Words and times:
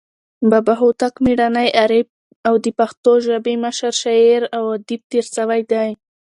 بابا 0.51 0.73
هوتک 0.81 1.13
میړنى، 1.25 1.67
عارف 1.79 2.07
او 2.47 2.53
د 2.63 2.65
پښتو 2.79 3.11
مشر 3.65 3.93
شاعر 4.01 4.41
او 4.57 4.63
ادیب 4.75 5.01
تیر 5.11 5.25
سوى 5.35 5.61
دئ. 5.71 5.89